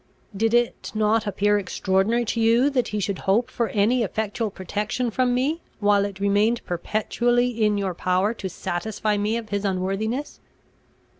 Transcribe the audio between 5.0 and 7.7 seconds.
from me, while it remained perpetually